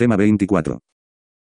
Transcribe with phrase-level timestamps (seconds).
[0.00, 0.80] Tema 24.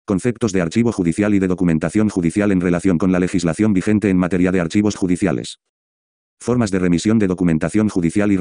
[0.08, 4.18] Conceptos de archivo judicial y de documentación judicial en relación con la legislación vigente en
[4.18, 5.60] materia de archivos judiciales.
[6.42, 8.40] Formas de remisión de documentación judicial y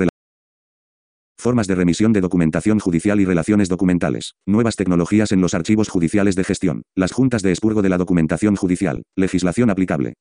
[1.38, 4.32] Formas de remisión de documentación judicial y relaciones documentales.
[4.46, 6.84] Nuevas tecnologías en los archivos judiciales de gestión.
[6.94, 9.02] Las juntas de expurgo de la documentación judicial.
[9.14, 10.14] Legislación aplicable.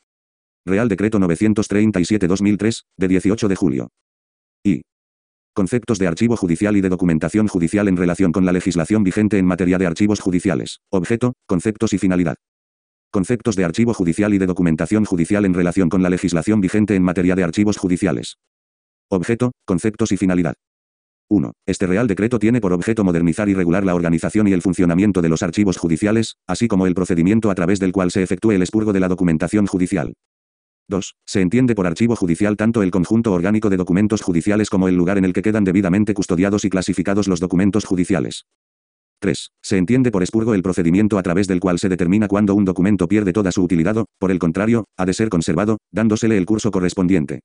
[0.66, 3.88] Real Decreto 937-2003, de 18 de julio.
[4.66, 4.82] Y.
[5.58, 9.48] Conceptos de archivo judicial y de documentación judicial en relación con la legislación vigente en
[9.48, 10.82] materia de archivos judiciales.
[10.92, 12.36] Objeto, conceptos y finalidad.
[13.10, 17.02] Conceptos de archivo judicial y de documentación judicial en relación con la legislación vigente en
[17.02, 18.36] materia de archivos judiciales.
[19.10, 20.54] Objeto, conceptos y finalidad.
[21.28, 21.52] 1.
[21.66, 25.30] Este Real Decreto tiene por objeto modernizar y regular la organización y el funcionamiento de
[25.30, 28.94] los archivos judiciales, así como el procedimiento a través del cual se efectúe el expurgo
[28.94, 30.14] de la documentación judicial.
[30.90, 31.16] 2.
[31.26, 35.18] Se entiende por archivo judicial tanto el conjunto orgánico de documentos judiciales como el lugar
[35.18, 38.46] en el que quedan debidamente custodiados y clasificados los documentos judiciales.
[39.20, 39.52] 3.
[39.62, 43.08] Se entiende por expurgo el procedimiento a través del cual se determina cuándo un documento
[43.08, 46.72] pierde toda su utilidad o, por el contrario, ha de ser conservado, dándosele el curso
[46.72, 47.40] correspondiente.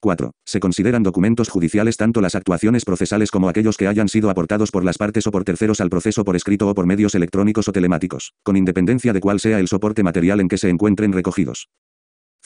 [0.00, 0.32] 4.
[0.44, 4.84] Se consideran documentos judiciales tanto las actuaciones procesales como aquellos que hayan sido aportados por
[4.84, 8.34] las partes o por terceros al proceso por escrito o por medios electrónicos o telemáticos,
[8.42, 11.68] con independencia de cuál sea el soporte material en que se encuentren recogidos.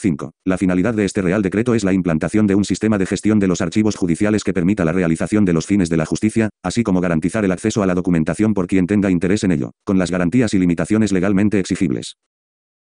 [0.00, 0.32] 5.
[0.46, 3.46] La finalidad de este Real Decreto es la implantación de un sistema de gestión de
[3.46, 7.00] los archivos judiciales que permita la realización de los fines de la justicia, así como
[7.00, 10.54] garantizar el acceso a la documentación por quien tenga interés en ello, con las garantías
[10.54, 12.16] y limitaciones legalmente exigibles.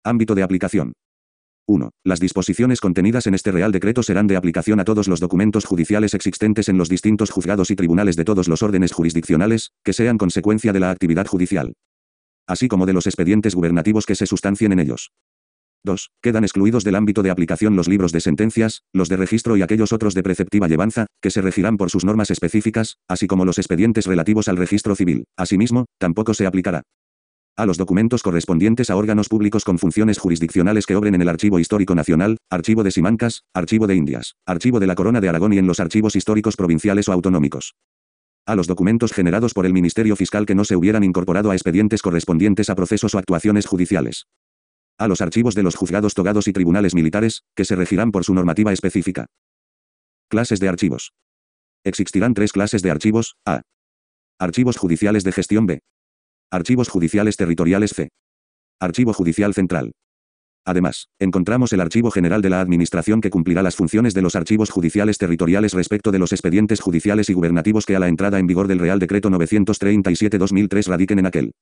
[0.02, 0.92] Ámbito de aplicación.
[1.66, 1.90] 1.
[2.04, 6.14] Las disposiciones contenidas en este Real Decreto serán de aplicación a todos los documentos judiciales
[6.14, 10.72] existentes en los distintos juzgados y tribunales de todos los órdenes jurisdiccionales, que sean consecuencia
[10.72, 11.74] de la actividad judicial.
[12.46, 15.12] Así como de los expedientes gubernativos que se sustancien en ellos.
[15.84, 16.10] 2.
[16.22, 19.92] Quedan excluidos del ámbito de aplicación los libros de sentencias, los de registro y aquellos
[19.92, 24.06] otros de preceptiva llevanza, que se regirán por sus normas específicas, así como los expedientes
[24.06, 25.24] relativos al registro civil.
[25.36, 26.82] Asimismo, tampoco se aplicará
[27.56, 31.60] a los documentos correspondientes a órganos públicos con funciones jurisdiccionales que obren en el Archivo
[31.60, 35.58] Histórico Nacional, Archivo de Simancas, Archivo de Indias, Archivo de la Corona de Aragón y
[35.58, 37.76] en los archivos históricos provinciales o autonómicos.
[38.44, 42.02] A los documentos generados por el Ministerio Fiscal que no se hubieran incorporado a expedientes
[42.02, 44.26] correspondientes a procesos o actuaciones judiciales
[44.98, 48.34] a los archivos de los juzgados togados y tribunales militares, que se regirán por su
[48.34, 49.26] normativa específica.
[50.28, 51.12] Clases de archivos.
[51.84, 53.62] Existirán tres clases de archivos, A.
[54.38, 55.80] Archivos judiciales de gestión B.
[56.50, 58.08] Archivos judiciales territoriales C.
[58.80, 59.92] Archivo judicial central.
[60.66, 64.70] Además, encontramos el Archivo General de la Administración que cumplirá las funciones de los archivos
[64.70, 68.66] judiciales territoriales respecto de los expedientes judiciales y gubernativos que a la entrada en vigor
[68.66, 71.52] del Real Decreto 937-2003 radiquen en aquel.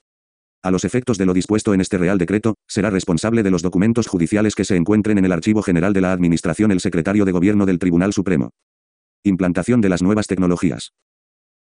[0.65, 4.07] A los efectos de lo dispuesto en este Real Decreto, será responsable de los documentos
[4.07, 7.67] judiciales que se encuentren en el Archivo General de la Administración el Secretario de Gobierno
[7.67, 8.51] del Tribunal Supremo.
[9.25, 10.93] Implantación de las nuevas tecnologías.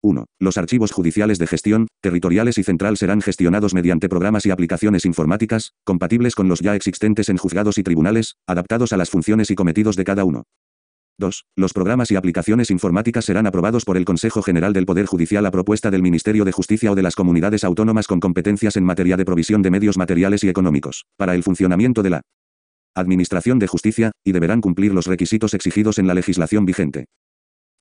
[0.03, 0.25] 1.
[0.39, 5.73] Los archivos judiciales de gestión, territoriales y central serán gestionados mediante programas y aplicaciones informáticas,
[5.83, 9.95] compatibles con los ya existentes en juzgados y tribunales, adaptados a las funciones y cometidos
[9.95, 10.43] de cada uno.
[11.17, 11.45] 2.
[11.55, 15.51] Los programas y aplicaciones informáticas serán aprobados por el Consejo General del Poder Judicial a
[15.51, 19.25] propuesta del Ministerio de Justicia o de las comunidades autónomas con competencias en materia de
[19.25, 22.21] provisión de medios materiales y económicos, para el funcionamiento de la
[22.95, 27.05] Administración de Justicia, y deberán cumplir los requisitos exigidos en la legislación vigente.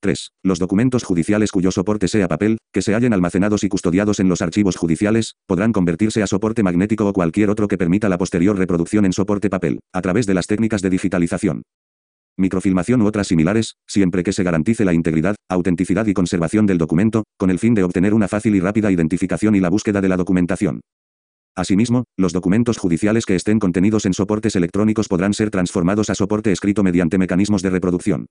[0.01, 0.31] 3.
[0.43, 4.41] Los documentos judiciales cuyo soporte sea papel, que se hallen almacenados y custodiados en los
[4.41, 9.05] archivos judiciales, podrán convertirse a soporte magnético o cualquier otro que permita la posterior reproducción
[9.05, 11.63] en soporte papel, a través de las técnicas de digitalización.
[12.41, 17.25] Microfilmación u otras similares, siempre que se garantice la integridad, autenticidad y conservación del documento,
[17.37, 20.17] con el fin de obtener una fácil y rápida identificación y la búsqueda de la
[20.17, 20.81] documentación.
[21.57, 26.53] Asimismo, los documentos judiciales que estén contenidos en soportes electrónicos podrán ser transformados a soporte
[26.53, 28.27] escrito mediante mecanismos de reproducción.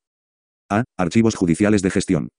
[0.70, 0.84] A.
[0.98, 2.30] Archivos judiciales de gestión.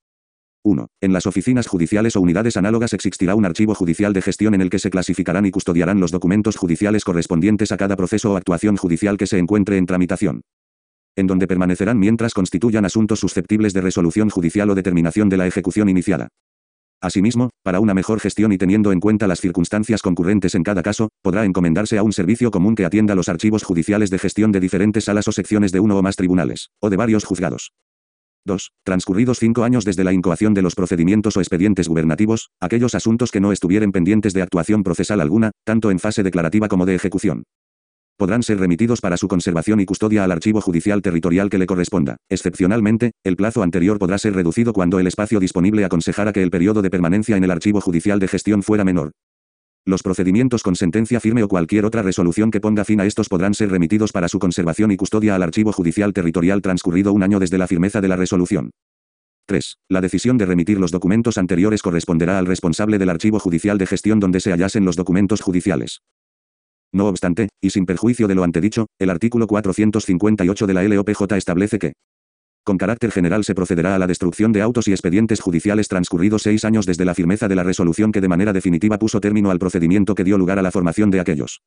[0.62, 0.88] 1.
[1.00, 4.68] En las oficinas judiciales o unidades análogas existirá un archivo judicial de gestión en el
[4.68, 9.16] que se clasificarán y custodiarán los documentos judiciales correspondientes a cada proceso o actuación judicial
[9.16, 10.42] que se encuentre en tramitación.
[11.16, 15.88] En donde permanecerán mientras constituyan asuntos susceptibles de resolución judicial o determinación de la ejecución
[15.88, 16.28] iniciada.
[17.02, 21.08] Asimismo, para una mejor gestión y teniendo en cuenta las circunstancias concurrentes en cada caso,
[21.22, 25.04] podrá encomendarse a un servicio común que atienda los archivos judiciales de gestión de diferentes
[25.04, 27.72] salas o secciones de uno o más tribunales, o de varios juzgados.
[28.44, 28.72] 2.
[28.84, 33.40] Transcurridos cinco años desde la incoación de los procedimientos o expedientes gubernativos, aquellos asuntos que
[33.40, 37.44] no estuvieren pendientes de actuación procesal alguna, tanto en fase declarativa como de ejecución.
[38.20, 42.18] Podrán ser remitidos para su conservación y custodia al archivo judicial territorial que le corresponda.
[42.28, 46.82] Excepcionalmente, el plazo anterior podrá ser reducido cuando el espacio disponible aconsejara que el periodo
[46.82, 49.12] de permanencia en el archivo judicial de gestión fuera menor.
[49.86, 53.54] Los procedimientos con sentencia firme o cualquier otra resolución que ponga fin a estos podrán
[53.54, 57.56] ser remitidos para su conservación y custodia al archivo judicial territorial transcurrido un año desde
[57.56, 58.70] la firmeza de la resolución.
[59.46, 59.78] 3.
[59.88, 64.20] La decisión de remitir los documentos anteriores corresponderá al responsable del archivo judicial de gestión
[64.20, 66.02] donde se hallasen los documentos judiciales.
[66.92, 71.78] No obstante, y sin perjuicio de lo antedicho, el artículo 458 de la LOPJ establece
[71.78, 71.92] que
[72.64, 76.64] con carácter general se procederá a la destrucción de autos y expedientes judiciales transcurridos seis
[76.64, 80.14] años desde la firmeza de la resolución que de manera definitiva puso término al procedimiento
[80.14, 81.62] que dio lugar a la formación de aquellos.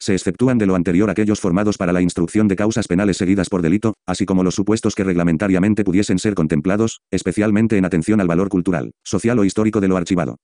[0.00, 3.62] Se exceptúan de lo anterior aquellos formados para la instrucción de causas penales seguidas por
[3.62, 8.48] delito, así como los supuestos que reglamentariamente pudiesen ser contemplados, especialmente en atención al valor
[8.48, 10.38] cultural, social o histórico de lo archivado.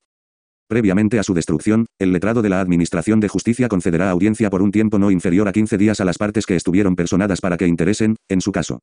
[0.68, 4.70] Previamente a su destrucción, el letrado de la Administración de Justicia concederá audiencia por un
[4.70, 8.16] tiempo no inferior a 15 días a las partes que estuvieron personadas para que interesen,
[8.28, 8.80] en su caso,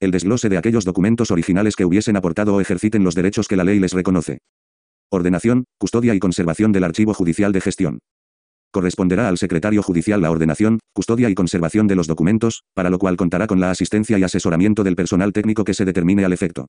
[0.00, 3.64] el desglose de aquellos documentos originales que hubiesen aportado o ejerciten los derechos que la
[3.64, 4.38] ley les reconoce.
[5.10, 7.98] Ordenación, custodia y conservación del archivo judicial de gestión.
[8.72, 13.16] Corresponderá al secretario judicial la ordenación, custodia y conservación de los documentos, para lo cual
[13.16, 16.66] contará con la asistencia y asesoramiento del personal técnico que se determine al efecto.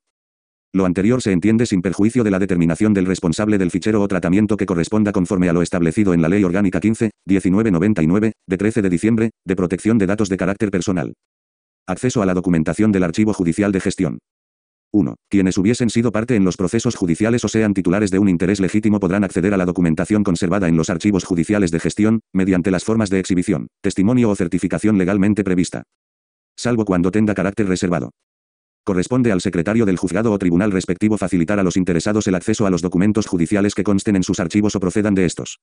[0.75, 4.57] Lo anterior se entiende sin perjuicio de la determinación del responsable del fichero o tratamiento
[4.57, 8.89] que corresponda conforme a lo establecido en la Ley Orgánica 15, 1999, de 13 de
[8.89, 11.13] diciembre, de protección de datos de carácter personal.
[11.87, 14.19] Acceso a la documentación del Archivo Judicial de Gestión.
[14.91, 15.15] 1.
[15.29, 18.99] Quienes hubiesen sido parte en los procesos judiciales o sean titulares de un interés legítimo
[18.99, 23.09] podrán acceder a la documentación conservada en los archivos judiciales de gestión, mediante las formas
[23.09, 25.83] de exhibición, testimonio o certificación legalmente prevista.
[26.57, 28.11] Salvo cuando tenga carácter reservado.
[28.85, 32.69] Corresponde al secretario del juzgado o tribunal respectivo facilitar a los interesados el acceso a
[32.69, 35.59] los documentos judiciales que consten en sus archivos o procedan de estos.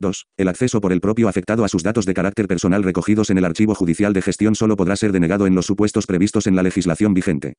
[0.00, 0.26] 2.
[0.36, 3.46] El acceso por el propio afectado a sus datos de carácter personal recogidos en el
[3.46, 7.14] archivo judicial de gestión solo podrá ser denegado en los supuestos previstos en la legislación
[7.14, 7.54] vigente.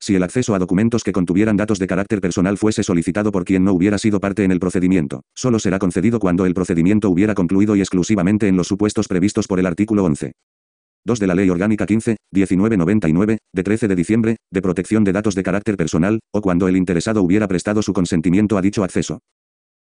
[0.00, 3.62] Si el acceso a documentos que contuvieran datos de carácter personal fuese solicitado por quien
[3.62, 7.76] no hubiera sido parte en el procedimiento, solo será concedido cuando el procedimiento hubiera concluido
[7.76, 10.32] y exclusivamente en los supuestos previstos por el artículo 11.
[11.06, 15.36] 2 de la Ley Orgánica 15, 1999, de 13 de diciembre, de protección de datos
[15.36, 19.20] de carácter personal, o cuando el interesado hubiera prestado su consentimiento a dicho acceso.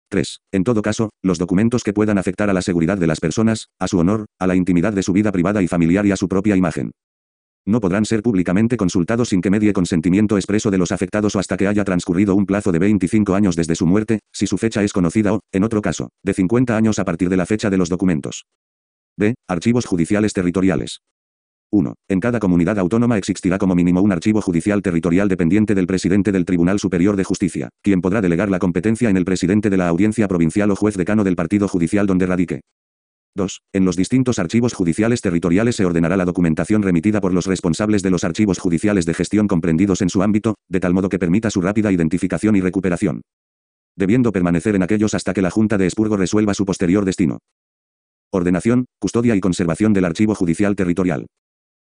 [0.09, 0.39] 3.
[0.51, 3.87] En todo caso, los documentos que puedan afectar a la seguridad de las personas, a
[3.87, 6.57] su honor, a la intimidad de su vida privada y familiar y a su propia
[6.57, 6.93] imagen.
[7.67, 11.59] No podrán ser públicamente consultados sin que medie consentimiento expreso de los afectados o hasta
[11.59, 14.95] que haya transcurrido un plazo de 25 años desde su muerte, si su fecha es
[14.95, 17.91] conocida o, en otro caso, de 50 años a partir de la fecha de los
[17.91, 18.47] documentos.
[19.19, 19.35] B.
[19.47, 21.03] Archivos judiciales territoriales.
[21.73, 21.95] 1.
[22.09, 26.45] En cada comunidad autónoma existirá como mínimo un archivo judicial territorial dependiente del presidente del
[26.45, 30.27] Tribunal Superior de Justicia, quien podrá delegar la competencia en el presidente de la audiencia
[30.27, 32.61] provincial o juez decano del partido judicial donde radique.
[33.37, 33.63] 2.
[33.73, 38.11] En los distintos archivos judiciales territoriales se ordenará la documentación remitida por los responsables de
[38.11, 41.61] los archivos judiciales de gestión comprendidos en su ámbito, de tal modo que permita su
[41.61, 43.23] rápida identificación y recuperación.
[43.97, 47.39] Debiendo permanecer en aquellos hasta que la Junta de Expurgo resuelva su posterior destino.
[48.33, 51.27] Ordenación, custodia y conservación del archivo judicial territorial.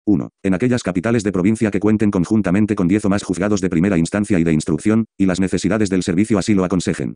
[0.05, 0.29] 1.
[0.43, 3.97] En aquellas capitales de provincia que cuenten conjuntamente con 10 o más juzgados de primera
[3.97, 7.15] instancia y de instrucción, y las necesidades del servicio así lo aconsejen.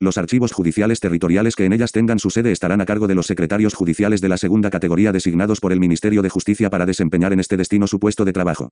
[0.00, 3.26] Los archivos judiciales territoriales que en ellas tengan su sede estarán a cargo de los
[3.26, 7.40] secretarios judiciales de la segunda categoría designados por el Ministerio de Justicia para desempeñar en
[7.40, 8.70] este destino su puesto de trabajo.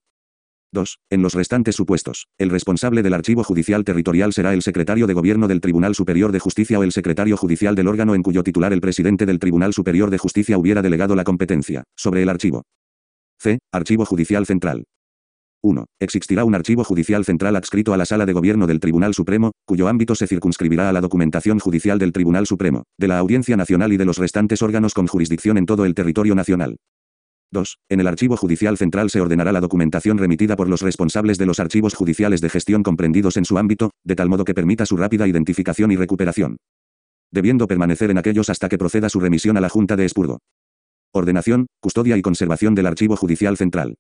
[0.73, 0.99] 2.
[1.11, 5.47] En los restantes supuestos, el responsable del archivo judicial territorial será el secretario de Gobierno
[5.47, 8.81] del Tribunal Superior de Justicia o el secretario judicial del órgano en cuyo titular el
[8.81, 12.63] presidente del Tribunal Superior de Justicia hubiera delegado la competencia, sobre el archivo.
[13.43, 13.59] C.
[13.73, 14.85] Archivo Judicial Central.
[15.65, 15.85] 1.
[16.01, 19.89] Existirá un archivo judicial central adscrito a la Sala de Gobierno del Tribunal Supremo, cuyo
[19.89, 23.97] ámbito se circunscribirá a la documentación judicial del Tribunal Supremo, de la Audiencia Nacional y
[23.97, 26.77] de los restantes órganos con jurisdicción en todo el territorio nacional.
[27.51, 27.79] 2.
[27.89, 31.59] En el Archivo Judicial Central se ordenará la documentación remitida por los responsables de los
[31.59, 35.27] archivos judiciales de gestión comprendidos en su ámbito, de tal modo que permita su rápida
[35.27, 36.59] identificación y recuperación.
[37.33, 40.39] Debiendo permanecer en aquellos hasta que proceda su remisión a la Junta de Expurgo.
[41.15, 43.97] Ordenación, custodia y conservación del Archivo Judicial Central.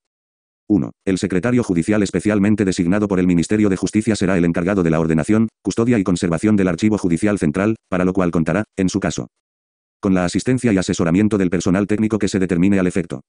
[0.66, 0.92] 1.
[1.04, 4.98] El secretario judicial especialmente designado por el Ministerio de Justicia será el encargado de la
[4.98, 9.28] ordenación, custodia y conservación del Archivo Judicial Central, para lo cual contará, en su caso,
[10.00, 13.20] con la asistencia y asesoramiento del personal técnico que se determine al efecto.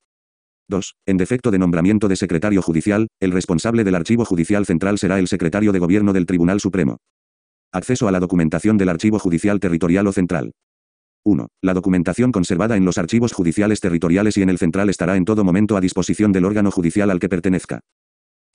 [0.69, 0.95] 2.
[1.05, 5.27] En defecto de nombramiento de secretario judicial, el responsable del Archivo Judicial Central será el
[5.27, 6.99] secretario de Gobierno del Tribunal Supremo.
[7.73, 10.53] Acceso a la documentación del Archivo Judicial Territorial o Central.
[11.25, 11.47] 1.
[11.61, 15.43] La documentación conservada en los archivos judiciales territoriales y en el central estará en todo
[15.43, 17.79] momento a disposición del órgano judicial al que pertenezca.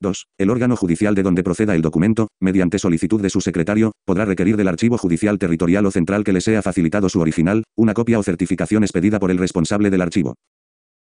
[0.01, 0.27] 2.
[0.39, 4.57] El órgano judicial de donde proceda el documento, mediante solicitud de su secretario, podrá requerir
[4.57, 8.23] del archivo judicial territorial o central que le sea facilitado su original, una copia o
[8.23, 10.35] certificación expedida por el responsable del archivo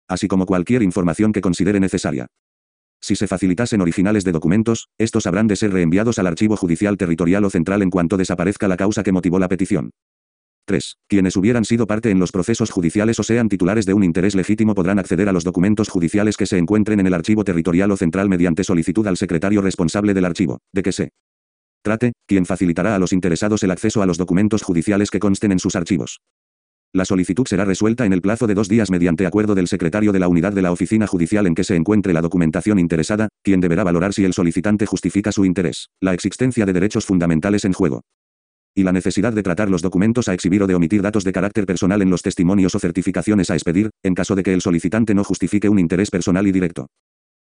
[0.08, 2.28] así como cualquier información que considere necesaria.
[3.00, 7.46] Si se facilitasen originales de documentos, estos habrán de ser reenviados al archivo judicial territorial
[7.46, 9.92] o central en cuanto desaparezca la causa que motivó la petición.
[10.68, 10.98] 3.
[11.08, 14.76] Quienes hubieran sido parte en los procesos judiciales o sean titulares de un interés legítimo
[14.76, 18.28] podrán acceder a los documentos judiciales que se encuentren en el archivo territorial o central
[18.28, 21.10] mediante solicitud al secretario responsable del archivo, de que se
[21.82, 25.60] trate, quien facilitará a los interesados el acceso a los documentos judiciales que consten en
[25.60, 26.20] sus archivos.
[26.94, 30.20] La solicitud será resuelta en el plazo de dos días mediante acuerdo del secretario de
[30.20, 33.86] la unidad de la oficina judicial en que se encuentre la documentación interesada, quien deberá
[33.86, 38.02] valorar si el solicitante justifica su interés, la existencia de derechos fundamentales en juego,
[38.78, 41.66] y la necesidad de tratar los documentos a exhibir o de omitir datos de carácter
[41.66, 45.24] personal en los testimonios o certificaciones a expedir, en caso de que el solicitante no
[45.24, 46.86] justifique un interés personal y directo.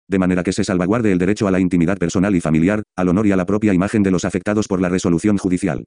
[0.05, 3.25] De manera que se salvaguarde el derecho a la intimidad personal y familiar, al honor
[3.25, 5.85] y a la propia imagen de los afectados por la resolución judicial.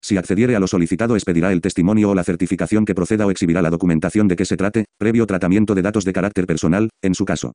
[0.00, 3.60] Si accediere a lo solicitado expedirá el testimonio o la certificación que proceda o exhibirá
[3.60, 7.26] la documentación de que se trate, previo tratamiento de datos de carácter personal, en su
[7.26, 7.52] caso.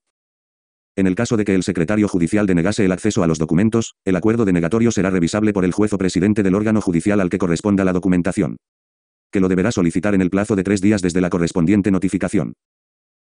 [0.99, 4.17] En el caso de que el secretario judicial denegase el acceso a los documentos, el
[4.17, 7.85] acuerdo denegatorio será revisable por el juez o presidente del órgano judicial al que corresponda
[7.85, 8.57] la documentación.
[9.31, 12.51] Que lo deberá solicitar en el plazo de tres días desde la correspondiente notificación.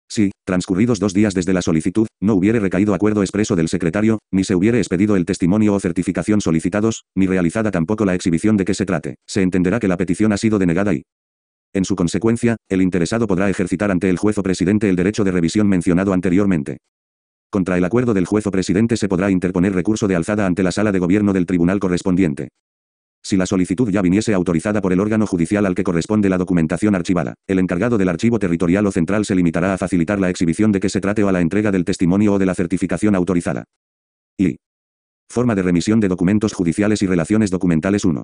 [0.09, 4.43] Si, transcurridos dos días desde la solicitud, no hubiere recaído acuerdo expreso del secretario, ni
[4.43, 8.73] se hubiere expedido el testimonio o certificación solicitados, ni realizada tampoco la exhibición de que
[8.73, 11.03] se trate, se entenderá que la petición ha sido denegada y,
[11.73, 15.31] en su consecuencia, el interesado podrá ejercitar ante el juez o presidente el derecho de
[15.31, 16.79] revisión mencionado anteriormente.
[17.49, 20.71] Contra el acuerdo del juez o presidente se podrá interponer recurso de alzada ante la
[20.71, 22.49] sala de gobierno del tribunal correspondiente.
[23.23, 26.95] Si la solicitud ya viniese autorizada por el órgano judicial al que corresponde la documentación
[26.95, 30.79] archivada, el encargado del archivo territorial o central se limitará a facilitar la exhibición de
[30.79, 33.65] que se trate o a la entrega del testimonio o de la certificación autorizada.
[34.37, 34.57] Y.
[35.29, 38.23] Forma de remisión de documentos judiciales y relaciones documentales 1.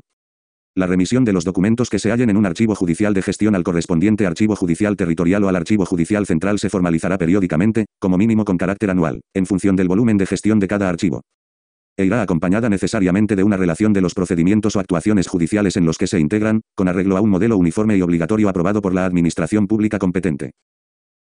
[0.75, 3.63] La remisión de los documentos que se hallen en un archivo judicial de gestión al
[3.63, 8.57] correspondiente archivo judicial territorial o al archivo judicial central se formalizará periódicamente, como mínimo con
[8.57, 11.21] carácter anual, en función del volumen de gestión de cada archivo.
[11.95, 15.99] E irá acompañada necesariamente de una relación de los procedimientos o actuaciones judiciales en los
[15.99, 19.67] que se integran, con arreglo a un modelo uniforme y obligatorio aprobado por la Administración
[19.67, 20.53] Pública competente.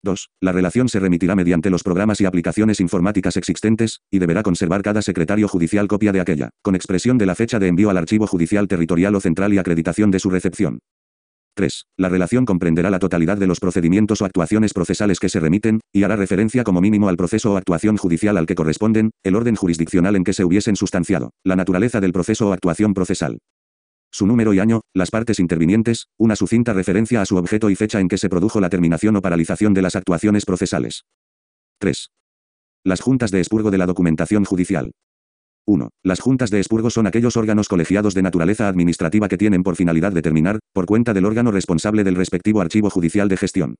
[0.03, 0.29] 2.
[0.41, 5.01] La relación se remitirá mediante los programas y aplicaciones informáticas existentes, y deberá conservar cada
[5.01, 8.67] secretario judicial copia de aquella, con expresión de la fecha de envío al archivo judicial
[8.67, 10.79] territorial o central y acreditación de su recepción.
[11.55, 11.85] 3.
[11.97, 16.03] La relación comprenderá la totalidad de los procedimientos o actuaciones procesales que se remiten, y
[16.03, 20.15] hará referencia como mínimo al proceso o actuación judicial al que corresponden, el orden jurisdiccional
[20.15, 23.39] en que se hubiesen sustanciado, la naturaleza del proceso o actuación procesal,
[24.11, 27.99] su número y año, las partes intervinientes, una sucinta referencia a su objeto y fecha
[27.99, 31.05] en que se produjo la terminación o paralización de las actuaciones procesales.
[31.79, 32.11] 3.
[32.83, 34.91] Las juntas de expurgo de la documentación judicial.
[35.65, 35.89] 1.
[36.03, 40.11] Las juntas de expurgo son aquellos órganos colegiados de naturaleza administrativa que tienen por finalidad
[40.11, 43.75] determinar, por cuenta del órgano responsable del respectivo archivo judicial de gestión,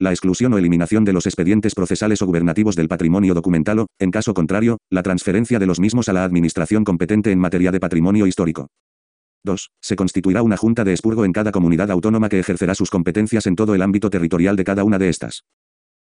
[0.00, 4.10] la exclusión o eliminación de los expedientes procesales o gubernativos del patrimonio documental o, en
[4.10, 8.26] caso contrario, la transferencia de los mismos a la administración competente en materia de patrimonio
[8.26, 8.68] histórico.
[9.44, 9.70] 2.
[9.80, 13.56] Se constituirá una junta de expurgo en cada comunidad autónoma que ejercerá sus competencias en
[13.56, 15.44] todo el ámbito territorial de cada una de estas.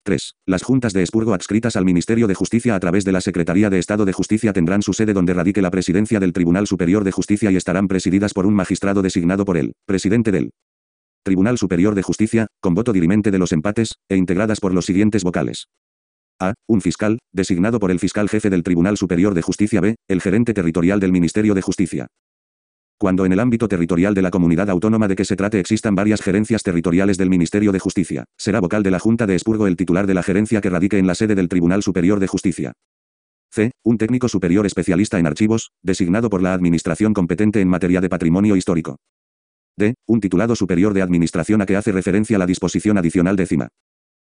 [0.05, 0.37] 3.
[0.47, 3.81] Las juntas de expurgo adscritas al Ministerio de Justicia a través de la Secretaría de
[3.81, 7.51] Estado de Justicia tendrán su sede donde radique la presidencia del Tribunal Superior de Justicia
[7.51, 10.51] y estarán presididas por un magistrado designado por él, presidente del
[11.25, 15.25] Tribunal Superior de Justicia, con voto dirimente de los empates, e integradas por los siguientes
[15.25, 15.67] vocales.
[16.39, 16.55] A.
[16.69, 19.97] Un fiscal, designado por el fiscal jefe del Tribunal Superior de Justicia B.
[20.07, 22.07] El gerente territorial del Ministerio de Justicia.
[22.99, 26.23] Cuando en el ámbito territorial de la comunidad autónoma de que se trate existan varias
[26.23, 30.07] gerencias territoriales del Ministerio de Justicia, será vocal de la Junta de Expurgo el titular
[30.07, 32.73] de la gerencia que radique en la sede del Tribunal Superior de Justicia.
[33.51, 33.73] C.
[33.85, 38.57] Un técnico superior especialista en archivos, designado por la Administración competente en materia de patrimonio
[38.57, 38.97] histórico.
[39.77, 39.95] D.
[40.07, 43.69] Un titulado superior de administración a que hace referencia la disposición adicional décima.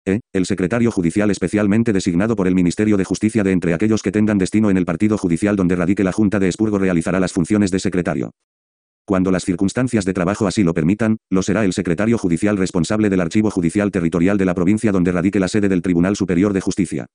[0.07, 0.21] E.
[0.33, 4.39] El secretario judicial especialmente designado por el Ministerio de Justicia de entre aquellos que tengan
[4.39, 7.81] destino en el partido judicial donde radique la Junta de Expurgo realizará las funciones de
[7.81, 8.31] secretario.
[9.05, 13.21] Cuando las circunstancias de trabajo así lo permitan, lo será el secretario judicial responsable del
[13.21, 17.07] archivo judicial territorial de la provincia donde radique la sede del Tribunal Superior de Justicia.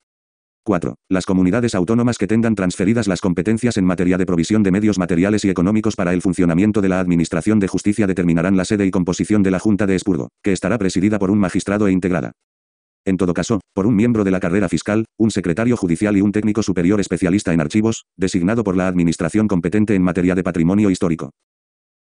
[0.65, 0.95] 4.
[1.09, 5.45] Las comunidades autónomas que tengan transferidas las competencias en materia de provisión de medios materiales
[5.45, 9.43] y económicos para el funcionamiento de la Administración de Justicia determinarán la sede y composición
[9.43, 12.31] de la Junta de Expurgo, que estará presidida por un magistrado e integrada.
[13.05, 16.31] En todo caso, por un miembro de la carrera fiscal, un secretario judicial y un
[16.31, 21.29] técnico superior especialista en archivos, designado por la Administración competente en materia de patrimonio histórico.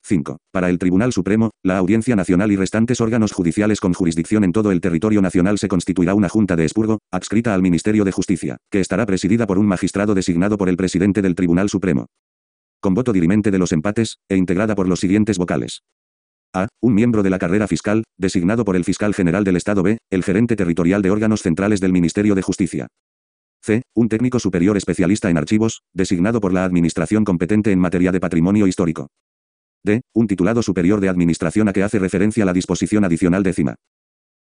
[0.03, 0.37] 5.
[0.51, 4.71] Para el Tribunal Supremo, la Audiencia Nacional y restantes órganos judiciales con jurisdicción en todo
[4.71, 8.79] el territorio nacional se constituirá una Junta de Expurgo, adscrita al Ministerio de Justicia, que
[8.79, 12.07] estará presidida por un magistrado designado por el presidente del Tribunal Supremo.
[12.79, 15.83] Con voto dirimente de los empates, e integrada por los siguientes vocales.
[16.53, 16.67] A.
[16.81, 20.23] Un miembro de la carrera fiscal, designado por el fiscal general del Estado B, el
[20.23, 22.87] gerente territorial de órganos centrales del Ministerio de Justicia.
[23.63, 23.83] C.
[23.95, 28.67] Un técnico superior especialista en archivos, designado por la Administración competente en materia de patrimonio
[28.67, 29.07] histórico.
[29.83, 30.01] D.
[30.13, 33.75] Un titulado superior de administración a que hace referencia la disposición adicional décima.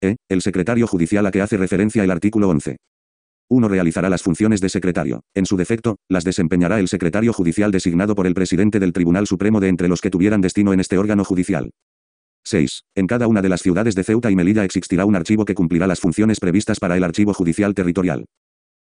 [0.03, 0.17] E.
[0.29, 2.77] El secretario judicial a que hace referencia el artículo 11.
[3.49, 3.69] 1.
[3.69, 5.23] Realizará las funciones de secretario.
[5.35, 9.61] En su defecto, las desempeñará el secretario judicial designado por el presidente del Tribunal Supremo
[9.61, 11.71] de entre los que tuvieran destino en este órgano judicial.
[12.45, 12.85] 6.
[12.95, 15.87] En cada una de las ciudades de Ceuta y Melilla existirá un archivo que cumplirá
[15.87, 18.27] las funciones previstas para el archivo judicial territorial.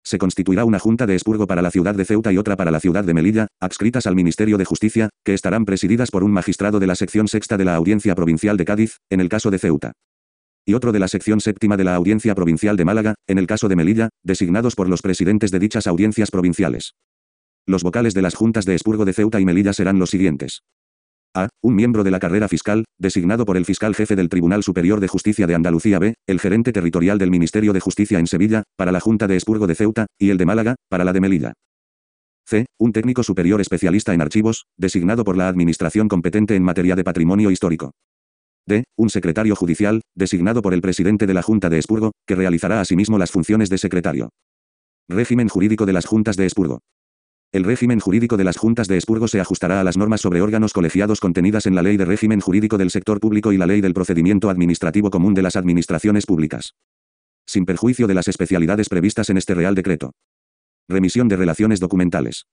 [0.03, 2.79] Se constituirá una junta de expurgo para la ciudad de Ceuta y otra para la
[2.79, 6.88] ciudad de Melilla, adscritas al Ministerio de Justicia, que estarán presididas por un magistrado de
[6.88, 9.91] la sección sexta de la Audiencia Provincial de Cádiz, en el caso de Ceuta
[10.70, 13.68] y otro de la sección séptima de la Audiencia Provincial de Málaga, en el caso
[13.68, 16.94] de Melilla, designados por los presidentes de dichas audiencias provinciales.
[17.65, 20.62] Los vocales de las juntas de expurgo de Ceuta y Melilla serán los siguientes.
[21.36, 21.48] A.
[21.62, 25.07] Un miembro de la carrera fiscal, designado por el fiscal jefe del Tribunal Superior de
[25.07, 29.00] Justicia de Andalucía B, el gerente territorial del Ministerio de Justicia en Sevilla, para la
[29.00, 31.53] Junta de Expurgo de Ceuta, y el de Málaga, para la de Melilla.
[32.48, 32.65] C.
[32.79, 37.51] Un técnico superior especialista en archivos, designado por la Administración competente en materia de patrimonio
[37.51, 37.91] histórico.
[38.65, 38.86] D.
[38.98, 43.19] Un secretario judicial, designado por el presidente de la Junta de Expurgo, que realizará asimismo
[43.19, 44.29] las funciones de secretario.
[45.07, 46.79] Régimen jurídico de las juntas de expurgo.
[47.51, 50.72] El régimen jurídico de las juntas de expurgo se ajustará a las normas sobre órganos
[50.72, 53.96] colegiados contenidas en la Ley de Régimen Jurídico del Sector Público y la Ley del
[53.96, 56.75] Procedimiento Administrativo Común de las Administraciones Públicas.
[57.48, 60.12] Sin perjuicio de las especialidades previstas en este Real Decreto.
[60.88, 62.46] Remisión de relaciones documentales.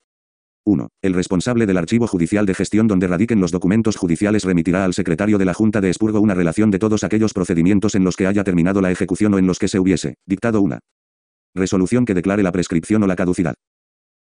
[0.65, 0.89] 1.
[1.03, 5.37] El responsable del archivo judicial de gestión donde radiquen los documentos judiciales remitirá al secretario
[5.37, 8.43] de la Junta de Expurgo una relación de todos aquellos procedimientos en los que haya
[8.43, 10.79] terminado la ejecución o en los que se hubiese dictado una
[11.53, 13.53] resolución que declare la prescripción o la caducidad.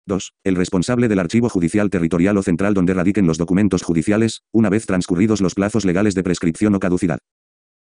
[0.06, 0.34] 2.
[0.44, 4.86] El responsable del archivo judicial territorial o central donde radiquen los documentos judiciales, una vez
[4.86, 7.18] transcurridos los plazos legales de prescripción o caducidad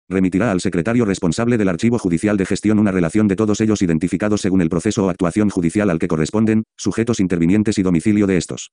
[0.09, 4.41] remitirá al secretario responsable del archivo judicial de gestión una relación de todos ellos identificados
[4.41, 8.71] según el proceso o actuación judicial al que corresponden, sujetos intervinientes y domicilio de estos.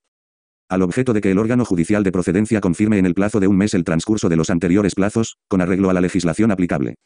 [0.69, 3.57] Al objeto de que el órgano judicial de procedencia confirme en el plazo de un
[3.57, 6.97] mes el transcurso de los anteriores plazos, con arreglo a la legislación aplicable.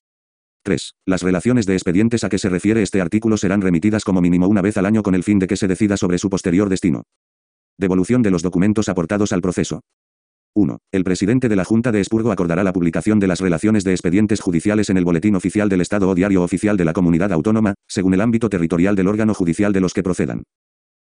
[0.62, 0.94] 3.
[1.06, 4.62] Las relaciones de expedientes a que se refiere este artículo serán remitidas como mínimo una
[4.62, 7.04] vez al año con el fin de que se decida sobre su posterior destino.
[7.78, 9.80] Devolución de los documentos aportados al proceso.
[10.54, 10.78] 1.
[10.92, 14.40] El presidente de la Junta de Expurgo acordará la publicación de las relaciones de expedientes
[14.40, 18.14] judiciales en el Boletín Oficial del Estado o Diario Oficial de la Comunidad Autónoma, según
[18.14, 20.42] el ámbito territorial del órgano judicial de los que procedan.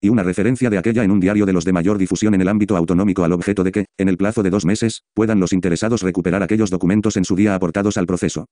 [0.02, 2.48] Y una referencia de aquella en un diario de los de mayor difusión en el
[2.48, 6.02] ámbito autonómico al objeto de que, en el plazo de dos meses, puedan los interesados
[6.02, 8.48] recuperar aquellos documentos en su día aportados al proceso.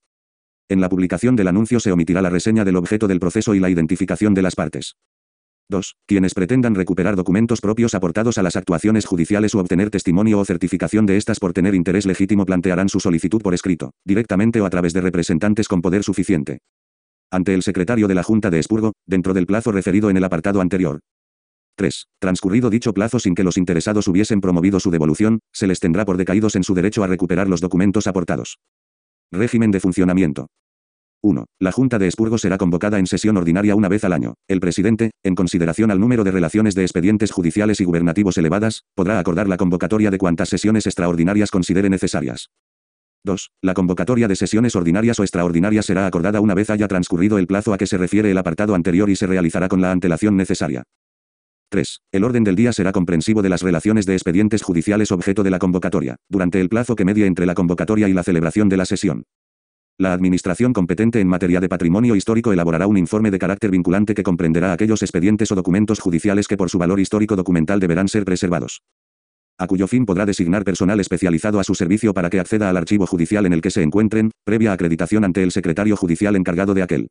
[0.69, 3.71] En la publicación del anuncio se omitirá la reseña del objeto del proceso y la
[3.71, 4.95] identificación de las partes.
[5.69, 5.95] 2.
[6.05, 11.08] Quienes pretendan recuperar documentos propios aportados a las actuaciones judiciales u obtener testimonio o certificación
[11.08, 14.93] de estas por tener interés legítimo plantearán su solicitud por escrito, directamente o a través
[14.93, 16.60] de representantes con poder suficiente.
[17.32, 20.62] Ante el secretario de la Junta de Expurgo, dentro del plazo referido en el apartado
[20.62, 20.99] anterior.
[21.77, 22.05] 3.
[22.19, 26.17] Transcurrido dicho plazo sin que los interesados hubiesen promovido su devolución, se les tendrá por
[26.17, 28.60] decaídos en su derecho a recuperar los documentos aportados.
[29.32, 30.48] Régimen de funcionamiento.
[31.22, 31.46] 1.
[31.60, 34.34] La Junta de Expurgo será convocada en sesión ordinaria una vez al año.
[34.48, 39.20] El presidente, en consideración al número de relaciones de expedientes judiciales y gubernativos elevadas, podrá
[39.20, 42.50] acordar la convocatoria de cuantas sesiones extraordinarias considere necesarias.
[43.24, 43.52] 2.
[43.62, 47.74] La convocatoria de sesiones ordinarias o extraordinarias será acordada una vez haya transcurrido el plazo
[47.74, 50.86] a que se refiere el apartado anterior y se realizará con la antelación necesaria.
[51.69, 52.01] 3.
[52.12, 55.60] El orden del día será comprensivo de las relaciones de expedientes judiciales objeto de la
[55.60, 59.23] convocatoria, durante el plazo que medie entre la convocatoria y la celebración de la sesión.
[59.97, 64.23] La Administración competente en materia de patrimonio histórico elaborará un informe de carácter vinculante que
[64.23, 68.82] comprenderá aquellos expedientes o documentos judiciales que por su valor histórico documental deberán ser preservados.
[69.58, 73.05] A cuyo fin podrá designar personal especializado a su servicio para que acceda al archivo
[73.05, 77.10] judicial en el que se encuentren, previa acreditación ante el secretario judicial encargado de aquel.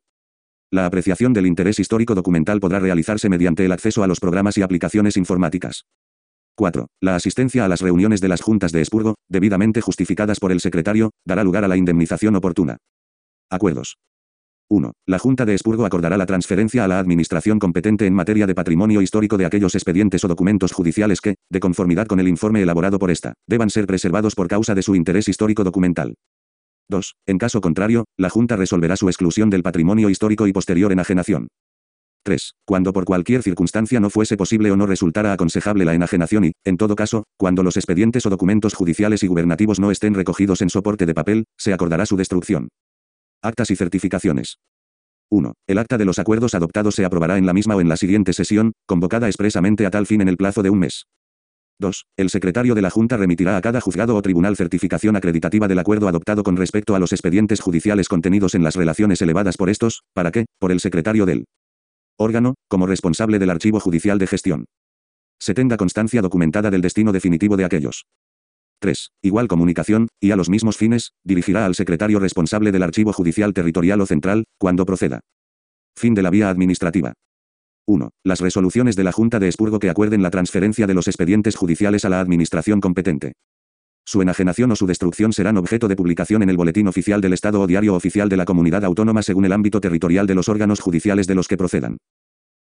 [0.71, 4.61] La apreciación del interés histórico documental podrá realizarse mediante el acceso a los programas y
[4.61, 5.85] aplicaciones informáticas.
[6.55, 6.87] 4.
[7.01, 11.09] La asistencia a las reuniones de las juntas de expurgo, debidamente justificadas por el secretario,
[11.25, 12.77] dará lugar a la indemnización oportuna.
[13.49, 13.97] Acuerdos.
[14.69, 14.91] 1.
[15.07, 19.01] La Junta de Expurgo acordará la transferencia a la Administración competente en materia de patrimonio
[19.01, 23.09] histórico de aquellos expedientes o documentos judiciales que, de conformidad con el informe elaborado por
[23.09, 26.13] esta, deban ser preservados por causa de su interés histórico documental.
[26.89, 27.15] 2.
[27.27, 31.47] En caso contrario, la Junta resolverá su exclusión del patrimonio histórico y posterior enajenación.
[32.23, 32.53] 3.
[32.65, 36.77] Cuando por cualquier circunstancia no fuese posible o no resultara aconsejable la enajenación y, en
[36.77, 41.05] todo caso, cuando los expedientes o documentos judiciales y gubernativos no estén recogidos en soporte
[41.05, 42.69] de papel, se acordará su destrucción.
[43.41, 44.57] Actas y certificaciones.
[45.31, 45.53] 1.
[45.67, 48.33] El acta de los acuerdos adoptados se aprobará en la misma o en la siguiente
[48.33, 51.05] sesión, convocada expresamente a tal fin en el plazo de un mes.
[51.79, 52.05] 2.
[52.17, 56.07] El secretario de la Junta remitirá a cada juzgado o tribunal certificación acreditativa del acuerdo
[56.07, 60.31] adoptado con respecto a los expedientes judiciales contenidos en las relaciones elevadas por estos, para
[60.31, 61.45] que, por el secretario del
[62.17, 64.65] órgano, como responsable del archivo judicial de gestión.
[65.39, 68.05] Se tenga constancia documentada del destino definitivo de aquellos
[68.81, 69.11] 3.
[69.21, 74.01] Igual comunicación, y a los mismos fines, dirigirá al secretario responsable del archivo judicial territorial
[74.01, 75.21] o central, cuando proceda.
[75.97, 77.13] Fin de la vía administrativa.
[77.89, 78.11] 1.
[78.23, 82.05] Las resoluciones de la Junta de Expurgo que acuerden la transferencia de los expedientes judiciales
[82.05, 83.33] a la administración competente.
[84.05, 87.59] Su enajenación o su destrucción serán objeto de publicación en el Boletín Oficial del Estado
[87.59, 91.25] o Diario Oficial de la Comunidad Autónoma según el ámbito territorial de los órganos judiciales
[91.25, 91.97] de los que procedan.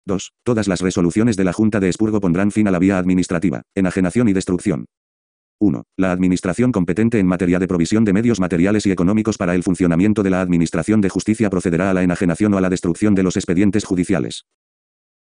[0.06, 0.32] 2.
[0.42, 4.28] Todas las resoluciones de la Junta de Expurgo pondrán fin a la vía administrativa, enajenación
[4.28, 4.86] y destrucción.
[5.60, 5.84] 1.
[5.98, 10.24] La Administración competente en materia de provisión de medios materiales y económicos para el funcionamiento
[10.24, 13.36] de la Administración de Justicia procederá a la enajenación o a la destrucción de los
[13.36, 14.46] expedientes judiciales.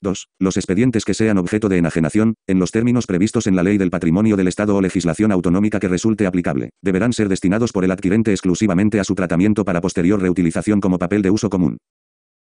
[0.02, 0.28] 2.
[0.40, 3.90] Los expedientes que sean objeto de enajenación, en los términos previstos en la Ley del
[3.90, 8.32] Patrimonio del Estado o legislación autonómica que resulte aplicable, deberán ser destinados por el adquirente
[8.32, 11.78] exclusivamente a su tratamiento para posterior reutilización como papel de uso común.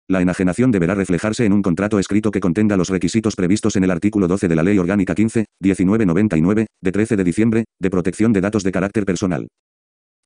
[0.07, 3.91] La enajenación deberá reflejarse en un contrato escrito que contenga los requisitos previstos en el
[3.91, 8.41] artículo 12 de la Ley Orgánica 15, 1999, de 13 de diciembre, de protección de
[8.41, 9.47] datos de carácter personal.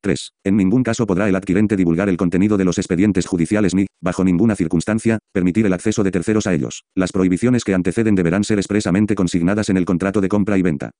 [0.00, 0.32] 3.
[0.44, 4.24] En ningún caso podrá el adquirente divulgar el contenido de los expedientes judiciales ni, bajo
[4.24, 6.84] ninguna circunstancia, permitir el acceso de terceros a ellos.
[6.94, 10.90] Las prohibiciones que anteceden deberán ser expresamente consignadas en el contrato de compra y venta.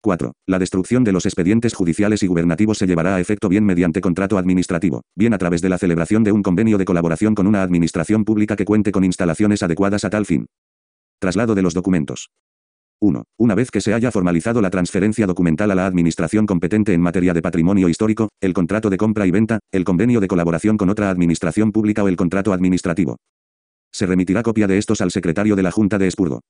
[0.00, 0.32] 4.
[0.46, 4.38] La destrucción de los expedientes judiciales y gubernativos se llevará a efecto bien mediante contrato
[4.38, 8.24] administrativo, bien a través de la celebración de un convenio de colaboración con una administración
[8.24, 10.46] pública que cuente con instalaciones adecuadas a tal fin.
[11.18, 12.30] Traslado de los documentos.
[13.00, 13.24] 1.
[13.38, 17.32] Una vez que se haya formalizado la transferencia documental a la administración competente en materia
[17.32, 21.10] de patrimonio histórico, el contrato de compra y venta, el convenio de colaboración con otra
[21.10, 23.16] administración pública o el contrato administrativo.
[23.92, 26.40] Se remitirá copia de estos al secretario de la Junta de Expurgo.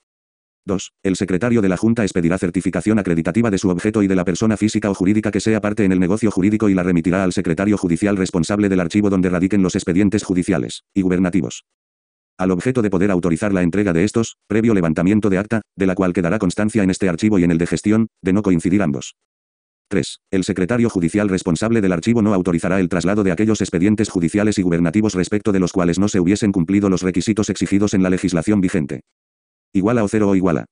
[0.64, 0.92] 2.
[1.02, 4.56] El secretario de la Junta expedirá certificación acreditativa de su objeto y de la persona
[4.56, 7.78] física o jurídica que sea parte en el negocio jurídico y la remitirá al secretario
[7.78, 11.64] judicial responsable del archivo donde radiquen los expedientes judiciales y gubernativos
[12.38, 15.94] al objeto de poder autorizar la entrega de estos, previo levantamiento de acta, de la
[15.94, 19.16] cual quedará constancia en este archivo y en el de gestión, de no coincidir ambos.
[19.88, 20.20] 3.
[20.30, 24.62] El secretario judicial responsable del archivo no autorizará el traslado de aquellos expedientes judiciales y
[24.62, 28.60] gubernativos respecto de los cuales no se hubiesen cumplido los requisitos exigidos en la legislación
[28.60, 29.00] vigente.
[29.72, 30.66] Iguala o cero o iguala.